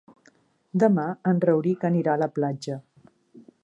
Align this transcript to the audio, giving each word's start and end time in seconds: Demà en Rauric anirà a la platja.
Demà 0.85 1.05
en 1.33 1.43
Rauric 1.45 1.87
anirà 1.91 2.17
a 2.17 2.23
la 2.27 2.33
platja. 2.39 2.83